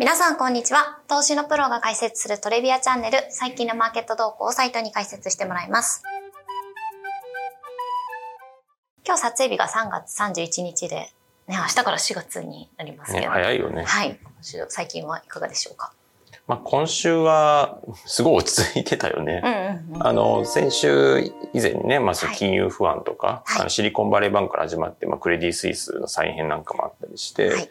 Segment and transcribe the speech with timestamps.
[0.00, 0.98] 皆さんこんにちは。
[1.08, 6.02] 投資のプロが解説するトレビアチャンネル、最近のマーケット動向をサイトに解説してもらいます。
[9.04, 11.10] 今日撮影日が3月31日で、ね、
[11.48, 13.26] 明日から4月になりますけど。
[13.26, 13.84] ね、早いよね。
[13.84, 14.18] はい。
[14.40, 15.92] 最近はいかがでしょうか？
[16.46, 19.82] まあ、今週はすごい落ち着いてたよね。
[19.98, 21.20] あの、先週
[21.52, 27.68] 以前にね、まず金融不安とか、はい、あのシリコンバレーバンクから始まって、まあ、クレディ・スイスの再編なんかもあったりして、はい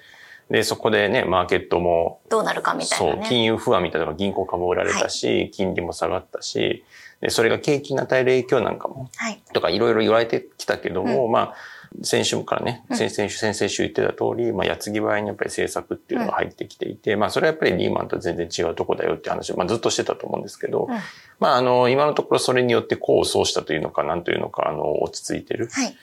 [0.50, 2.22] で、そこでね、マーケットも。
[2.30, 6.84] どうなるかみたいな、ね、そう、金融不安みたいなのが銀行株売られたし、はい、金利も下がったし、
[7.22, 11.56] で、それが景気に与える影響なんかも、はい、とかいろいろ言われてきたけども、うん、まあ、
[12.04, 20.98] 先週からね、先々週、先々週言ってた通り、まあ、矢継ぎ早にやっぱり政策っていうのが入ってきていて、うん、まあ、それはやっぱりリーマンと全然違うとこだよって話を、まあ、ずっとしてたと思うんですけど、うん、
[21.40, 25.68] まあ、あの、今のところそれによって功を奏したというのか、なんというのか、あの、落ち着いてる。
[25.72, 25.96] はい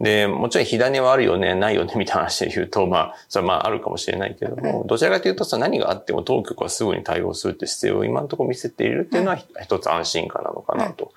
[0.00, 11.12] で、もちろん火種はあるよね、ないよね、みたいな話で言うと、まあ、それはまああるかもしれないけども、どちらかというとさ、何があっても当局はすぐに対応するって姿勢を今のところ見せているっていうのは一つ安心感なのかなと。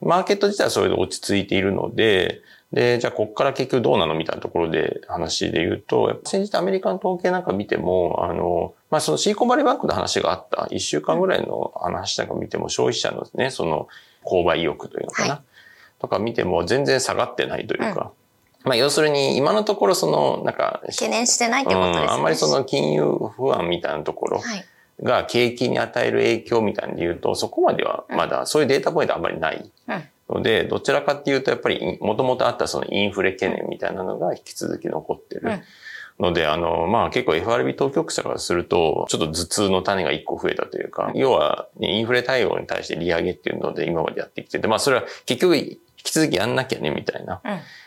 [0.00, 13.88] マーケット自体はそれで落ち着いているので、で、じゃあここから結局どうなのみたいなところで話で言うと、先日アメリカの統計なんか見ても、あの、まあそのシリコンバレーバンクの話があった1週間ぐらいの話なんか見ても消費者のね、その
[14.24, 15.40] 購買意欲というのかな、はい、
[15.98, 18.12] とか見ても全然下がってないというか、
[18.64, 18.68] うん。
[18.68, 24.42] まあ要するに今のところそのなんか懸念してないってことですね、うん、あんまりその金融不安みたいなところ
[25.02, 29.70] が景気に与える影響みたいに言うとそこまではまだそういうデータポイントあんまりない
[30.28, 35.62] ので、どちらかっていうとやっぱりもともとあったそのインフレ懸念みたいなのが引き続き残ってる。
[36.20, 47.42] ので、あの、まあ結構 FRB 当局者からすると、ちょっと頭痛の種が一個増えたというか、要は、インフレ対応に対して利上げっていうので今までやってきてて、まあそれは結局引き続きやんなきゃねみたいな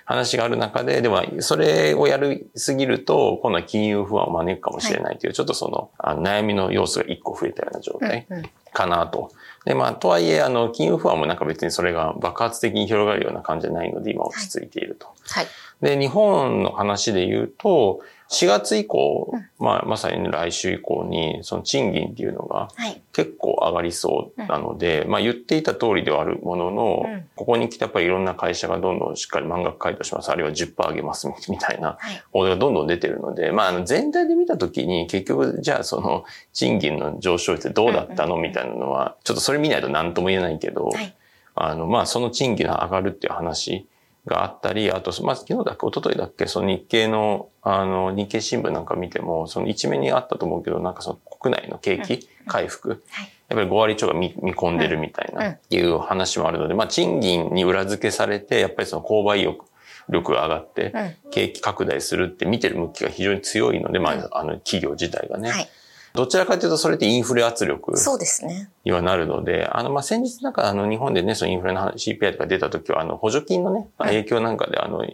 [0.06, 8.28] 話がある中で、でも、それをやるすぎると、今度は金融不安を招くかもしれないという、はい、ちょっとその、あの悩みの要素が一個増えたような状態
[8.74, 9.32] かなと。
[9.66, 15.08] で、まあ、とはいえ、あの、金融不安もなんか別にそれが爆発的に広がるような感じじゃないので、今落ち着いていると。
[15.28, 15.48] はい。
[15.82, 22.68] で、日本の話で言うと、4月以降、うん、まあ、まさに来週以降に、その賃金っていうのが
[23.12, 31.98] 結構上がりそうなので、はいまあ言っていた通りではあるものの、うん、ここに来てやっぱりいろんな会社がどんどんしっかり満額回答します、あるいは10%上げますみたいな
[32.32, 36.24] 報道がどんどん出てるので、まあ全体で見たときに結局じゃあその
[36.54, 38.38] 賃金の上昇率どうだったの？
[38.38, 41.16] みたいなのは、ちょっとそれ見ないと何とも言えないけど、はい、
[41.56, 43.88] あの、まあその賃金が上がるっていう話、
[44.26, 53.04] があったり、あと、まず昨日だっけ、一昨日だっけ、その日経の、あの、日経新聞なんか見ても、その一面にあったと思うけど、なんかその国内の景気回復、
[53.50, 59.66] やっぱり5割超が見見込んでるみたいな、いう話もあるので、まあ、賃金に裏付けされて、やっぱりその購買意欲、
[60.10, 60.94] 力が上がって、
[61.32, 65.50] 景気拡大するって見てる向きが非常に強いので、まあ、あの、企業自体がね。
[65.50, 65.70] はい
[66.14, 68.70] どちらかというとそれってインフレ圧力そうですね。
[68.84, 75.06] にはなるので、あの、ま、先日なんかあの、日本でね、そのインフレの CPI とか出た時は、あの、補助金のね、影響なんかであの、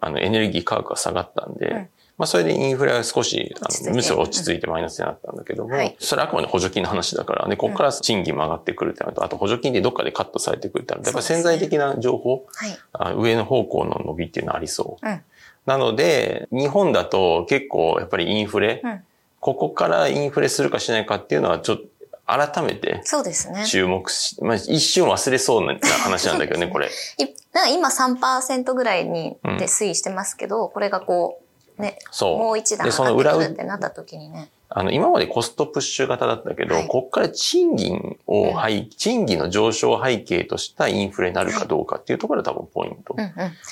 [0.00, 12.46] あの、エネルギー価格が下がったんで、うん、まあ、それでインフレは少し、あのむしろ落ち着いてマイナスになったんだけども、はい、それはあくまで補助金の話だから、で、ここから賃金も上がってくるってなると、あと補助金でどっかでカットされてくるってなると、やっぱ潜在的な情報、
[12.96, 15.06] はい、上の方向の伸びっていうのはありそう。
[15.06, 15.20] うん、
[15.66, 19.02] なので、日本だと結構やっぱりインフレ、うん
[19.44, 21.84] ここからインフレするかしないかっていうのはちょっと
[22.26, 23.66] 改めてそうですね。
[23.66, 26.88] 注目し、まあ、一瞬忘れそうな話なんだけどね、 これ。
[27.70, 31.42] 今3%ぐらいにで推移してますけど、うん、これがこ
[31.78, 34.48] う、ね、そうもう一段上がってくるってなった時にね。
[34.76, 43.14] あの、今までコストプッシュ型だったけど、はい、こっから賃金を、はい、賃金の上昇背景としたインフレになるかどうかっていうところが多分ポイント。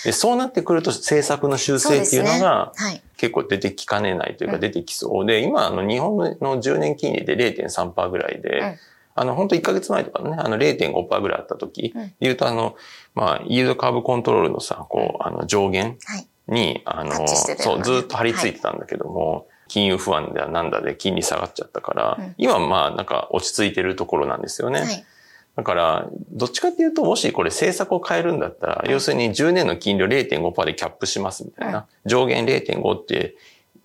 [0.04, 2.72] でそうなってくると政策の修正っていうのが、
[3.16, 5.26] 結構出てきかねないというか出てきそう。
[5.26, 8.78] で、今、あの、日本の10年金利で0.3%ぐらいで、
[9.16, 12.76] あの、本当1ヶ月前とかね、あの0.5%ぐらいあった時、言うとあの、
[13.16, 15.98] まあ、イールドカーブコントロールのさ、こう、あの、上限
[16.46, 24.80] に、あの、そう、ずっと張り付いてたんだけども、金融不安ではなんだで金利下がっちゃったから、うん、今まあなんか落ち着いてるところなんですよね。
[24.80, 25.04] はい、
[25.56, 33.34] だから、どっちかっていうと、もしこれ政策を変えるんだったら、要するに10年の金利を0.5%でキャップしますみたいな、上限0.5って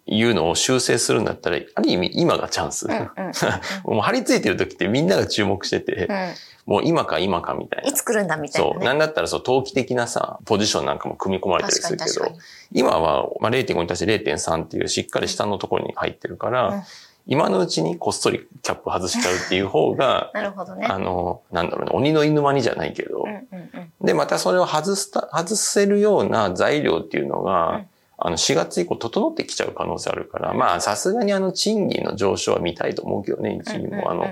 [0.08, 2.88] いうのを修正するんだったら、ある意味今がチャンス。
[3.84, 6.08] もう張り付いてる時ってみんなが注目してて、
[6.66, 7.90] もう今か今かみたいな。
[7.90, 8.84] いつ来るんだみたいな、ね、そう。
[8.84, 12.38] なんだったらそう、投機的なさ、ポジションなんかも組み込まれたりするけど、
[12.74, 16.84] 今は、まあ、0.5に対して0.3っていうしっかり下のところに入ってるから、うん、
[17.26, 20.88] 今のうちにこっそりキャップ外しちゃうっていう方が、 なるほどね。
[20.88, 27.82] あの、なんだろうね、鬼の犬間にじゃないけど、うんうんうん、で、またそれを外すた、外せるような材料っていうのが、
[28.20, 34.12] あの4月以降整ってきちゃう可能性あるから、まあさすがにあの賃金の上昇は見たいと思うけどね、日銀も。
[34.12, 34.28] あの、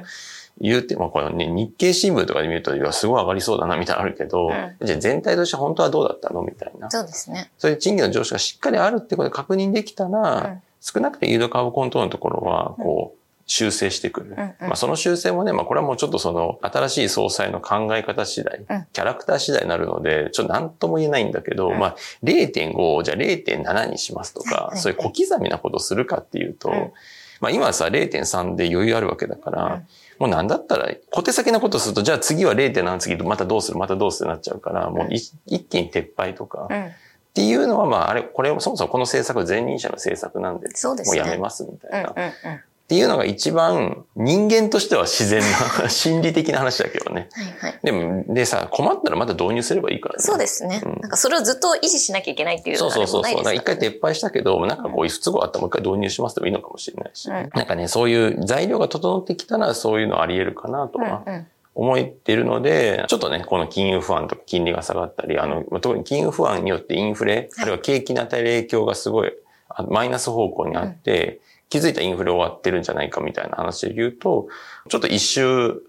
[0.59, 6.41] 言うても、このね、日経新聞とかで見ると、いや、すごい上がりそうだな、みたいなのあるけど、うん、じゃあ全体として本当はどうだったの？
[6.41, 6.89] みたいな。
[6.89, 7.51] そうですね。
[7.57, 14.35] そういう賃金の上昇がしっかりあるってことで確認できたら、うん、少なくてユードカーブコントロールのところは、こう、修正してくる。
[14.37, 26.91] うんうん、まあその修正もね、まあこれはもうちょっとその新しい総裁の考え方次第、うん、キャラクター次第になるので、ちょっと何とも言えないんだけど、うん、まあ0.5をじゃあ0.7にしますとか、そういう小刻みなことをするかっていうと、うん、
[27.39, 29.83] まあ今はさ0.3で余裕あるわけだから、
[30.17, 35.33] もうなんだったら小手先なことすると、じゃあ次は0.7次またどうするまたどうするなっちゃうから、もう一
[35.65, 42.13] 気に撤廃とか、っていうのは、まあ、あれ、これ、そもそもこの政策、前任者の政策なんで、そうですね、もうやめますみたいな。
[42.15, 45.41] うんうんうんっていうのが一番人間としては自然
[45.81, 47.29] な 心理的な話だけどね。
[47.31, 47.79] はいはい。
[47.83, 50.21] でも、でさ、困ったらまた導入すればいいからね。
[50.21, 50.81] そうですね。
[50.85, 53.55] うん、なんかそれをずっと維持しなきゃいけないっていうのは、そうそうそうそう。
[53.55, 61.23] 一回撤廃したけど、なんかこう不都合あったらもう一回導入しますでもいいのかもしれないし、うん、なんかね、そういう材料が整ってきたらそういうのあり得るかなとは。
[61.77, 69.33] 思っているので、ちょっとね、この金融不安とか金利が下がったり、あの、特に金融不安によってインフレ、あるいは景気に与える影響がすごい、
[69.89, 74.47] マイナス方向にあって、気づいたインフレ終わってるんじゃないかみたいな話で言うと、
[74.89, 75.81] ちょっと一周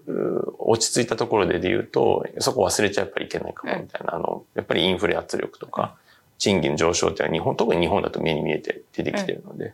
[0.57, 5.95] 落ち着いたところで言うと、そこ忘れちゃやっぱりいけないかもみたいな、あの、やっぱりインフレ圧力とか、
[6.37, 9.73] 賃金上昇っていうのは日本、特に日本だと目に見えて出てきてるので、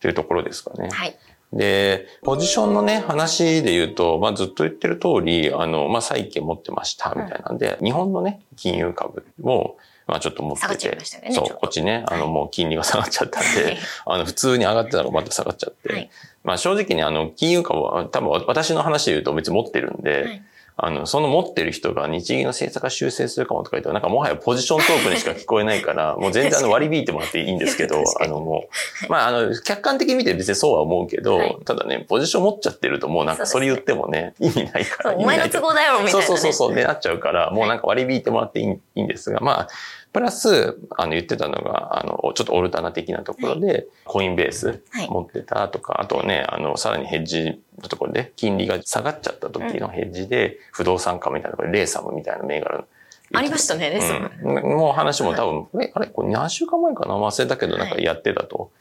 [0.00, 0.88] というところですかね。
[0.90, 1.16] はい。
[1.52, 9.76] で、ポジションのね、話で言うと、まあずっと言ってる通り、あの、まあ債券持ってました、みたいなんで、日本のね、金融株を、
[10.10, 16.10] まあちょっと持ってて、ね、そう、こっちね、あのもう金利が下がっちゃったんで、はい、 あの普通に上がってたのがまた下がっちゃって、はい、
[16.42, 20.42] まあ正直にあの金融株は多分私の話で言うと別に持ってるんで、はい。
[20.82, 28.64] あの、その持ってる人が日銀の政策が修正するかもとか言ったら、なんかもはやポジショントークにしか聞こえないから、 もう全然あの割り引いてもらっていいんですけど、あのも
[29.06, 35.16] う、まああの、客観的に見て別にそうは思うけど、はい、ただね、ポジション持っちゃってるともうなんかそれ言ってもね、意味ないから。
[35.16, 39.68] お前の都合だよ、みたいな、ね、そうそうそうそう、ね、なっちゃうから、もうなんか割り引いてもらっていい,、い、いんですが、まあ、
[40.12, 52.84] プラス、あの、言ってたのが、あの、ちょっとオルタナ的なところで、コインベース持ってたとか、あとね、あの、さらにヘッジのところで、金利が下がっちゃった時のヘッジで、不動産化みたいな、これ、レーサムみたいな銘柄
[53.32, 54.60] ありましたね、レーサム。
[54.62, 58.72] もう話も多分、はい、あれ、これ何週間前かな忘れたけど、なんかやってたと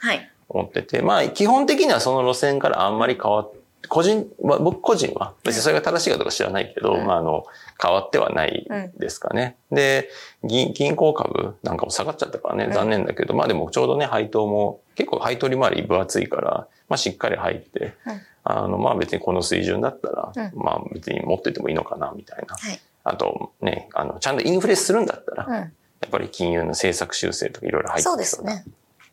[0.47, 3.58] 思ってて、まあ、基本的にはその路線からあんまり変わって、
[3.89, 7.45] 個人、まあ、僕個人は、別にそれが正しいかどうか知らないけど、うん、まあ、あの、
[7.81, 9.57] 変わってはないですかね。
[9.71, 10.09] うん、で、
[10.43, 17.95] 銀、銀行株なんかも下がっちゃったからね、残念だけど、うん、まあでもちょうどね、配当も、結構配当利回り分厚いから、まあしっかり入って、
[18.43, 22.55] あの、まあ別にこの水準だったら、まあ別に持っててもいいのかな、みたいな。
[22.55, 25.63] はい、あとね、あの、ちゃんとインフレするんだったら、や
[26.07, 28.63] っぱり金融の政策修正とかいろいろ入ってそうですね。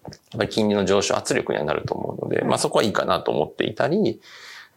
[0.05, 4.21] やっぱり金利の上昇圧力にはなると思うので、まあそこはいいかなと思っていたり、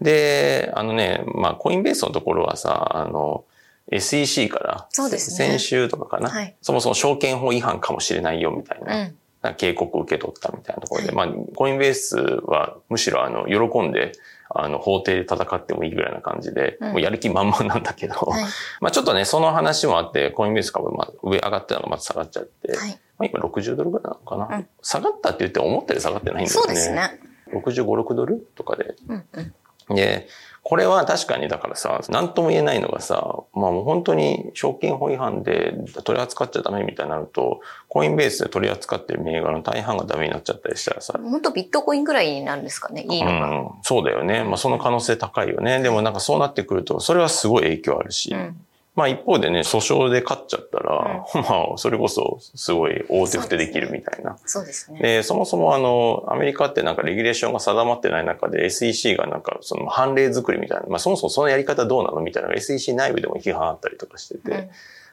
[0.02, 3.46] で、あのね、まあ、コインベースのところはさ、あの、
[3.92, 5.50] SEC から、そうですね。
[5.50, 9.12] 先週とかかな、はい、そもそも証券法違反かもしれないよみたいな、
[9.50, 14.12] うん、警告を受け取ったみたいなところで、はい、まあ、コインベースはむしろあの、喜んで、
[14.52, 18.44] あの、法廷で戦ってもいいぐらいな感じで、うん、もうやる気満々なんだけど、はい、
[18.82, 26.64] まあちょっとね、その話もあって、コインベース株、まあ上上がってたのがまた下がっちゃって、はい、まあ今60ドルぐらいなのかな、うん、下がったって言って思ったより下がってないんだよね。
[26.64, 27.20] そうですね。
[27.54, 28.96] 65、6ドルとかで。
[29.08, 29.54] うんうん、
[29.90, 30.28] で、
[30.62, 33.16] これは確かにだからさ、何とも言えないのがさ、
[33.54, 35.74] まあもう本当に証券法違反で
[36.04, 41.20] 取り扱っちゃダメみたいになると、コインベースで取り扱ってる銘柄の大半がダメになっちゃったりしたらさ。
[41.20, 43.50] 本当ビットコインぐらいなんですかね、いいのが。
[43.50, 44.44] うん、そうだよね。
[44.44, 45.82] まあその可能性高いよね。
[45.82, 48.34] でもなんかそうなってくると、それはすごい影響あるし。
[48.34, 54.38] うんまあ一方でね、訴訟で勝っちゃったら、うん、まあそれこそすごい大手振ってできるみたいな。
[54.46, 55.00] そうですね。
[55.00, 64.52] で、そもそもあの、アメリカってなんかレギュレーションが定まってない中で SEC がなんかその判例作りみたいな、まあそもそもそのやり方どうなのみたいな SEC 内部でも批判あったりとかしてて、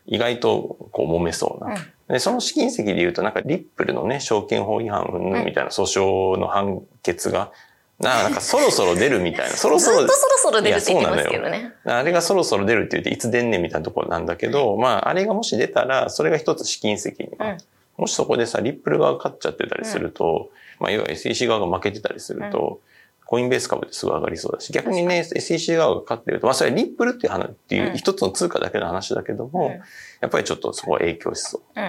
[0.08, 1.74] うん、意外とこう揉めそうな。
[1.74, 5.06] うんで、その試金石で言うと、なんかリップルのね、証券法違反
[5.44, 7.50] みたいな訴訟の判決が
[7.98, 9.52] ななんかそろそろ出るみたいな。
[9.56, 9.98] そろそろ。
[9.98, 11.72] ずっとそろそろ出るって言ってますけどね。
[11.84, 17.58] あれがそろそろ出るって言って、いつ出んねんみたいなところなんだけど、まあ、あれがもし出たら、それが一つ試金石に、うん、
[17.96, 20.50] もしそこでさ、リップル側が勝っちゃってたりすると、
[20.80, 22.80] うん、まあ、要は SEC 側が負けてたりすると、
[23.24, 29.80] コインベース株ってすごい上がりそうだし、逆にね、SEC 側が勝ってると、まあそれはリップルっていう話っていう一つの通貨だけの話だけども、
[30.20, 31.80] やっぱりちょっとそこは影響しそう。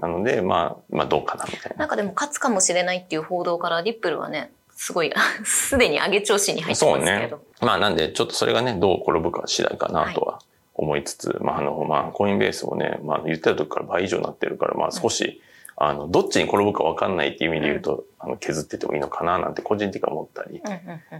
[0.00, 1.78] なので、まあ、まあどうかなみたいな。
[1.78, 5.12] なんかでも勝つかもしれないっていう報道からリップルはね、すごい、
[5.44, 7.36] すでに上げ調子に入ってますけど。
[7.36, 7.66] そうね。
[7.66, 10.38] まあなんで、ちょっとそれがね、どう転ぶか次第かなとは
[10.74, 15.40] 思いつつ、はい、まああの、まあコインベースもね、まあ言ってた時から倍以上になってるから、まあ少し、
[15.76, 20.62] あの、どっちに転ぶか分かんないっていう意味で言うと、あの削っててもいいのかななんて個人的に思ったり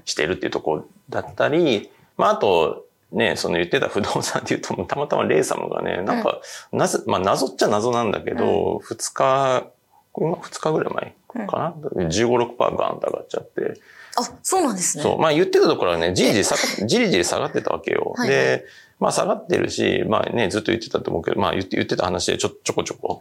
[0.05, 6.41] してるっていうところだったり、まあ、あと、ね、その言ってた不動産っていうと、たまたまレイ様がね、なんか、
[6.73, 9.71] なぜ、まあ謎っちゃ謎なんだけど、二、日、
[10.13, 11.15] 今二日ぐらい前
[11.47, 13.81] かな、うん、?15、6%ガンと上がっちゃって。
[14.17, 15.03] あ、そうなんですね。
[15.03, 15.19] そう。
[15.19, 18.15] まあ言ってたところはね、じりじり下が、 じりじり下がってたわけよ。
[18.17, 18.65] はい、で、
[18.99, 23.21] まあ下がってるし、まあね、ずっと言ってたと思うけど、まあ言って言ってた話でちょ、ちょこちょこ。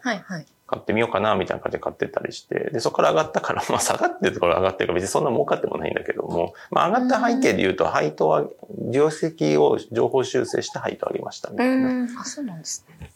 [0.67, 8.45] 買ってみようかな、みたいな感じで買ってたりして、で、そこから上がったから、 まあ下がってるところ上がってるから別にそんな儲かってもないんだけども、まあ上がった背景で言うと、配当は、
[8.89, 11.74] 業績を情報修正して配当上げましたみたいな。
[11.74, 13.10] うん、あ、そうなんですね。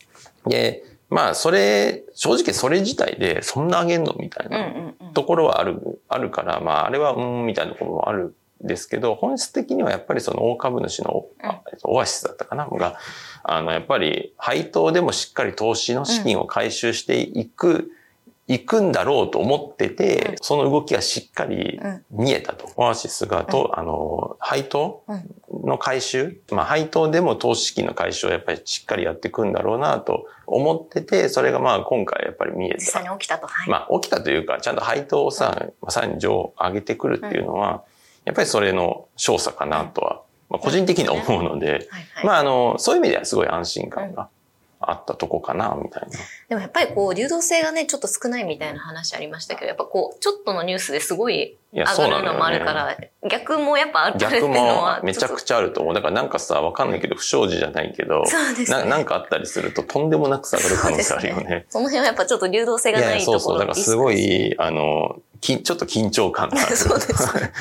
[0.45, 11.25] で、まあそれ、正直それ自体でそんな上げんのみたいなところはある、あるから、まああれはうん、みたいなところもあるですけど、本質的にはやっぱりその大株主の、
[11.83, 12.67] オアシスだったかな？
[12.67, 12.97] が、
[13.43, 17.91] あの、やっぱり配当でもしっかり投資の資金を回収していく、
[18.49, 21.79] 行くんだろうと思ってて、その動きがしっかり
[22.09, 22.67] 見えたと。
[22.77, 25.03] オアシスがと、あの、配当
[25.63, 32.77] の回収、まあ配当でも投資資金の回収をやっぱりしっかりやっていくんだろうなと思ってて、それがまあ今回やっぱり見えた。
[32.77, 33.45] 実際に起きたと。
[33.45, 37.83] はい、まあ起きたというか、ちゃんと配当をさ、さらに上上げてくるっていうのは、
[38.25, 41.87] やっぱりそれの勝者かなとは、まあ個人的には思うので、
[42.23, 44.29] まああの、そういう意味ではすごい安心感が
[44.81, 46.09] あったとこかな、みたいな。
[46.47, 55.93] でもやっぱりこう、流動性がね、ちょっと少ないみたいな話ありましたけど、やっぱこう、ちょっとのニュースですごい上がるのもあるから、ね、逆もやっぱある逆も めちゃくちゃあると思う。
[55.93, 61.65] だからなんかさ、わかんないけど、不祥事じゃないけど、 そうです、ね、ななんかあったりするととんでもなく下がる可能性あるよね。
[61.67, 63.59] そ、ね、の辺はやっぱちょっと流動性がないところそうそう。
[63.59, 66.75] だからすごい、あの、きちょっと緊張感がある。
[66.77, 67.51] そうです、ね。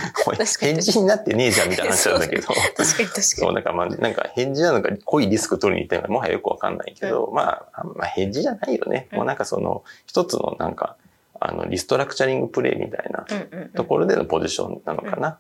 [0.61, 2.43] ヘッジになってねえじゃんみたいな話なんだけど。
[2.47, 3.23] 確かに確かに。
[3.23, 9.09] そう、だからまあ、なんかヘッジなのか濃いリスク取りに行ったのかもはやよくわかんないけど、うん、まあ、まあヘッジじゃないよね。
[9.13, 10.97] うん、もうなんかその、一つのなんか、
[11.41, 13.27] あの、リストラクチャリングプレイみたいな
[13.75, 15.39] ところでのポジションなのかな。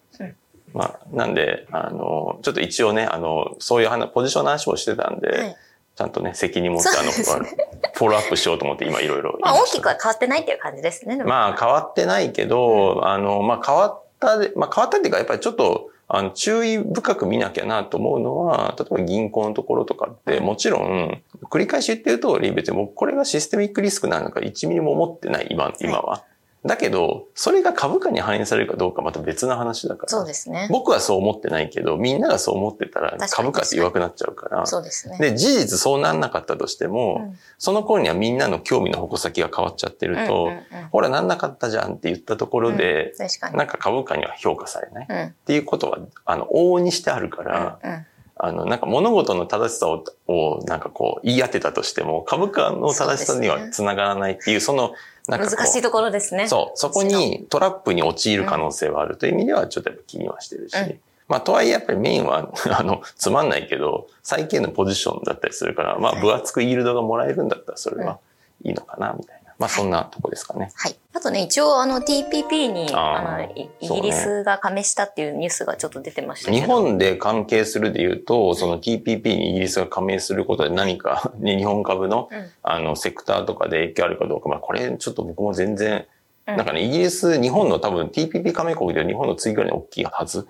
[0.74, 5.56] まあ、なんで、あの、ちょっと一応ね、あの、そういう話、ポジションの話もしてたんで、はい
[5.98, 7.56] ちゃんとね、責任持ってあの、ね、
[7.94, 9.36] フォローアップしようと思って今いろいろ。
[9.40, 11.16] まあ大きくは変わってないっていう感じですね。
[11.16, 26.22] まあ変わってないけど、うん、あの、まあ変わったで、まあ変わったっていうかやっぱりちょっと、あの、注意深く見なきゃなと思うのは、例えば銀行のところとかって、もちろん、繰り返し言ってる通り、別に僕これがシステミックリスクなのか1ミリも思ってない、今、今は。
[26.68, 30.08] だけど、それが株価に反映されるかどうかまた別の話だから。
[30.08, 30.68] そうですね。
[30.70, 34.66] 僕はそう思ってないけど、みんながそう思ってたら株価って弱くなっちゃうから。
[34.66, 35.18] そうですね。
[35.18, 48.06] で、事実そうなんなかったとしても、うん、その頃にはみんなの興味の矛先が変わっちゃってると、うんうんうん、ほらなんなかったじゃんって言ったところで、うん、なんか株価には評価されない、うん、っていうことは、あの、往々にしてあるから、うんうん
[48.38, 54.94] あの、なんか物事の正しさを、をなんかこう言い当てたとしても、株価の正しさにはつながらないっていう、その、
[55.26, 56.48] 難しいところですね。
[56.48, 56.78] そう。
[56.78, 60.76] そこにトラップに陥る可能性はあるという意味では、ちょっとやっぱ気にはしてるし。
[60.76, 68.18] うん、まあ、とはいえやっぱりメインは、 あの、つまんないけど、最低のポジションだったりするから、まあ、分厚くイールドがもらえるんだったら、それは
[68.62, 69.37] いいのかな、みたいな。
[69.58, 70.70] まあそんなとこですかね。
[70.74, 70.96] はい。
[71.12, 86.06] あとね、一応あの TPP にあのイギリスが加盟したっていうニュースがちょっと出てましたけど、ね、日本で関係するで言うと、その TPP にイギリスが加盟することで何か、 日本株の、うん、あのセクターとかで影響あるかどうか、まあこれちょっと僕も全然、
[86.46, 90.46] なんかね、イギリス、日本の多分 TPP 加盟国では日本の次ぐらいに大きいはず。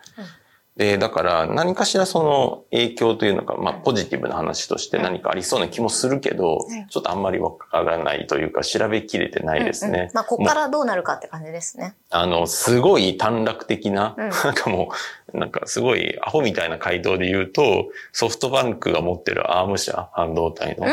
[0.79, 9.99] うんで、だから何かしらその影響というのが、まあポジティブな話として何かありそうな気もするけど、ちょっとあんまりわからないというか調べきれてないですね。
[9.99, 11.97] うんうん、まあここからどうなるかって感じですね。
[12.11, 14.91] あの、すごい短絡的な、うん、なんかも
[15.35, 20.87] う、なんかすごいアホみたいな回答で言うと、ソフトバンクが持ってるアーム社、半導体の。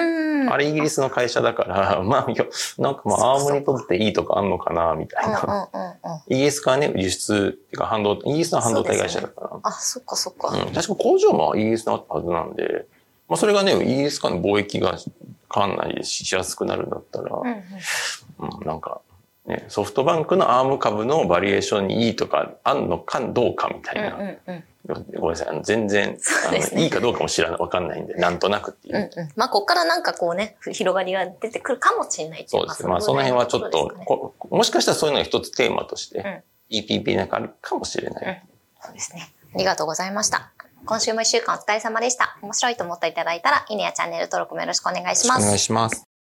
[0.49, 5.69] あれイギリスの会社だから、 まあ、なんかまあアームにとっていいとかあんのかな、みたいな。
[6.27, 9.59] イギリスからね、輸出、っていうか半導体、イギリスの半導体会社だから。
[9.63, 10.49] あ、そっかそっか。
[10.49, 10.73] うん。
[10.73, 12.85] 確か工場もイギリスのあったはずなんで、
[13.27, 14.97] まあそれがね、イギリスからの貿易が
[15.49, 17.49] かなりしやすくなるんだったら、うん、
[18.59, 19.01] うん、なんか、
[19.47, 24.15] ね、ソフトバンクのアーム株のバリエーションにいいとかあんのかどうかみたいな。
[24.15, 25.49] うんうんうんごめんなさい。
[25.49, 28.95] あの全然、ね、あのいいかどうかも知らない、わかんないんで、なんとなくっていう。
[28.95, 32.89] うんうん、まあ、ここからなんかこうね、広がりが出てくるかもしれないそうですね。
[32.89, 34.05] まあ、その辺はちょっと、ね、
[34.49, 39.29] もしかしたらそういうのが一つテーマとして、うん、EPP なんかあるかもしれない、うん、そうですね。
[39.55, 40.51] ありがとうございました。
[40.85, 42.37] 今週も一週間お疲れ様でした。
[42.43, 45.41] 面白いと思っていただいたら、いいねやチャンネル登録もよろしくお願いします。
[45.41, 46.14] お願いします。